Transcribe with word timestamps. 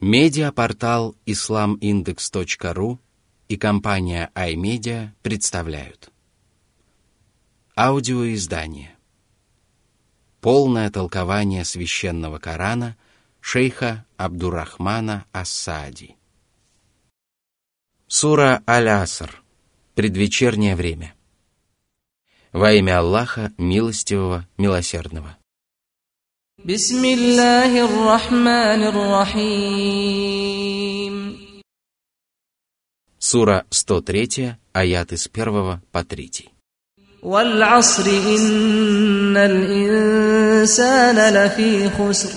Медиапортал 0.00 1.16
islamindex.ru 1.26 2.98
и 3.48 3.56
компания 3.56 4.30
iMedia 4.36 5.10
представляют. 5.22 6.12
Аудиоиздание. 7.76 8.96
Полное 10.40 10.88
толкование 10.92 11.64
священного 11.64 12.38
Корана 12.38 12.96
шейха 13.40 14.06
Абдурахмана 14.16 15.24
Ассади. 15.32 16.14
Сура 18.06 18.62
Аль-Аср. 18.68 19.42
Предвечернее 19.96 20.76
время. 20.76 21.16
Во 22.52 22.72
имя 22.72 23.00
Аллаха, 23.00 23.52
милостивого, 23.58 24.46
милосердного. 24.58 25.36
بسم 26.65 27.05
الله 27.05 27.85
الرحمن 27.85 28.83
الرحيم 28.87 30.33
Сура 33.19 33.65
103, 33.69 34.57
аят 34.73 35.11
из 35.11 35.27
1 35.27 35.81
по 35.91 36.03
3. 36.03 36.49
والعصر 37.21 38.05
إن 38.09 39.37
الإنسان 39.37 41.33
لفي 41.33 41.89
خسر 41.89 42.29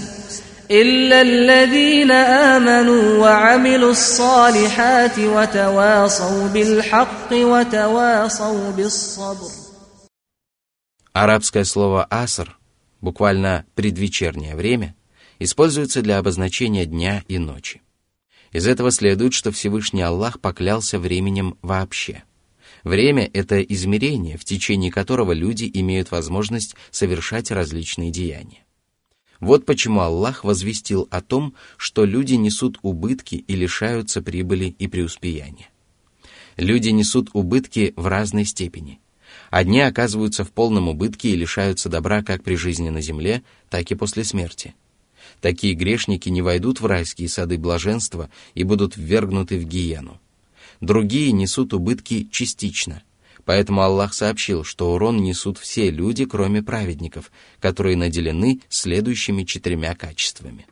إلا 0.70 1.20
الذين 1.20 2.10
آمنوا 2.10 3.18
وعملوا 3.18 3.90
الصالحات 3.90 5.18
وتواصوا 5.18 6.48
بالحق 6.48 7.32
وتواصوا 7.32 8.70
بالصبر 8.70 9.50
Арабское 11.14 11.64
слово 11.64 12.04
«аср» 12.10 12.56
буквально 13.01 13.65
предвечернее 13.75 14.55
время, 14.55 14.95
используется 15.39 16.01
для 16.01 16.19
обозначения 16.19 16.85
дня 16.85 17.23
и 17.27 17.37
ночи. 17.37 17.81
Из 18.51 18.67
этого 18.67 18.91
следует, 18.91 19.33
что 19.33 19.51
Всевышний 19.51 20.01
Аллах 20.01 20.39
поклялся 20.39 20.99
временем 20.99 21.57
вообще. 21.61 22.23
Время— 22.83 23.29
это 23.33 23.61
измерение, 23.61 24.37
в 24.37 24.45
течение 24.45 24.91
которого 24.91 25.31
люди 25.31 25.69
имеют 25.73 26.11
возможность 26.11 26.75
совершать 26.89 27.51
различные 27.51 28.11
деяния. 28.11 28.65
Вот 29.39 29.65
почему 29.65 30.01
Аллах 30.01 30.43
возвестил 30.43 31.07
о 31.09 31.21
том, 31.21 31.55
что 31.77 32.05
люди 32.05 32.35
несут 32.35 32.77
убытки 32.83 33.35
и 33.35 33.55
лишаются 33.55 34.21
прибыли 34.21 34.75
и 34.77 34.87
преуспеяния. 34.87 35.69
Люди 36.57 36.89
несут 36.89 37.29
убытки 37.33 37.93
в 37.95 38.07
разной 38.07 38.45
степени— 38.45 38.99
Одни 39.51 39.81
оказываются 39.81 40.45
в 40.45 40.51
полном 40.51 40.87
убытке 40.87 41.31
и 41.31 41.35
лишаются 41.35 41.89
добра 41.89 42.23
как 42.23 42.41
при 42.41 42.55
жизни 42.55 42.89
на 42.89 43.01
земле, 43.01 43.43
так 43.69 43.91
и 43.91 43.95
после 43.95 44.23
смерти. 44.23 44.73
Такие 45.41 45.73
грешники 45.73 46.29
не 46.29 46.41
войдут 46.41 46.79
в 46.79 46.85
райские 46.85 47.27
сады 47.27 47.57
блаженства 47.57 48.29
и 48.55 48.63
будут 48.63 48.95
ввергнуты 48.95 49.59
в 49.59 49.65
гиену. 49.65 50.21
Другие 50.79 51.33
несут 51.33 51.73
убытки 51.73 52.29
частично. 52.31 53.03
Поэтому 53.43 53.81
Аллах 53.81 54.13
сообщил, 54.13 54.63
что 54.63 54.93
урон 54.93 55.21
несут 55.21 55.57
все 55.57 55.91
люди, 55.91 56.25
кроме 56.25 56.63
праведников, 56.63 57.29
которые 57.59 57.97
наделены 57.97 58.61
следующими 58.69 59.43
четырьмя 59.43 59.95
качествами. 59.95 60.65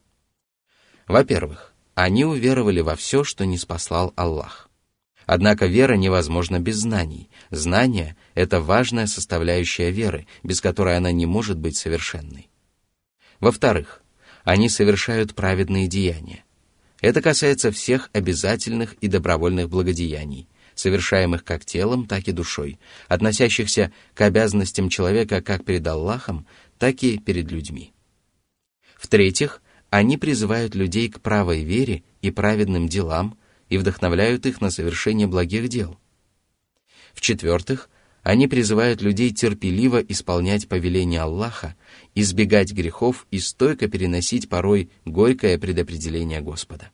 Во-первых, 1.05 1.73
они 1.95 2.23
уверовали 2.23 2.79
во 2.79 2.95
все, 2.95 3.25
что 3.25 3.45
не 3.45 3.57
спаслал 3.57 4.13
Аллах. 4.15 4.68
Однако 5.31 5.67
вера 5.67 5.93
невозможна 5.93 6.59
без 6.59 6.77
знаний. 6.77 7.29
Знание— 7.51 8.17
это 8.33 8.61
важная 8.61 9.05
составляющая 9.05 9.91
веры, 9.91 10.25
без 10.41 10.59
которой 10.59 10.97
она 10.97 11.11
не 11.11 11.27
может 11.27 11.59
быть 11.59 11.77
совершенной. 11.77 12.49
Во-вторых, 13.39 14.01
они 14.43 14.69
совершают 14.69 15.35
праведные 15.35 15.85
деяния. 15.85 16.43
Это 16.99 17.21
касается 17.21 17.71
всех 17.71 18.09
обязательных 18.11 18.95
и 19.01 19.07
добровольных 19.07 19.69
благодеяний, 19.69 20.49
совершаемых 20.73 21.43
как 21.43 21.63
телом, 21.63 22.07
так 22.07 22.27
и 22.27 22.31
душой, 22.31 22.79
относящихся 23.07 23.91
к 24.15 24.21
обязанностям 24.21 24.89
человека 24.89 25.43
как 25.43 25.63
перед 25.63 25.85
Аллахом, 25.85 26.47
так 26.79 27.03
и 27.03 27.19
перед 27.19 27.51
людьми. 27.51 27.93
В-третьих, 28.97 29.61
они 29.91 30.17
призывают 30.17 30.73
людей 30.73 31.07
к 31.07 31.21
правой 31.21 31.63
вере 31.63 32.01
и 32.23 32.31
праведным 32.31 32.87
делам, 32.87 33.37
и 33.69 33.77
вдохновляют 33.77 34.45
их 34.45 34.61
на 34.61 34.71
совершение 34.71 35.27
благих 35.27 35.69
дел. 35.69 35.97
В-четвертых, 37.13 37.89
они 38.23 38.47
призывают 38.47 39.01
людей 39.01 39.31
терпеливо 39.33 39.97
исполнять 39.99 40.67
повеления 40.67 41.21
Аллаха, 41.21 41.75
избегать 42.15 42.73
грехов 42.73 43.25
и 43.31 43.39
стойко 43.39 43.87
переносить 43.87 44.49
порой 44.49 44.89
горькое 45.05 45.57
предопределение 45.57 46.41
Господа. 46.41 46.91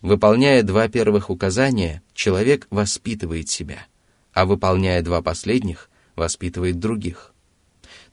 Выполняя 0.00 0.62
два 0.62 0.88
первых 0.88 1.30
указания, 1.30 2.02
человек 2.12 2.66
воспитывает 2.70 3.48
себя, 3.48 3.86
а 4.32 4.44
выполняя 4.44 5.02
два 5.02 5.22
последних, 5.22 5.90
воспитывает 6.14 6.78
других. 6.78 7.32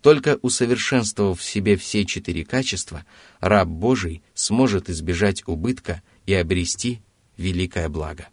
Только 0.01 0.39
усовершенствовав 0.41 1.39
в 1.39 1.44
себе 1.44 1.78
все 1.78 2.06
четыре 2.06 2.44
качества, 2.44 3.06
раб 3.39 3.68
Божий 3.68 4.23
сможет 4.33 4.89
избежать 4.89 5.44
убытка 5.47 6.01
и 6.25 6.33
обрести 6.33 7.01
великое 7.41 7.90
благо. 7.90 8.29